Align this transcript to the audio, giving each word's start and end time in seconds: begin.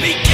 begin. 0.00 0.33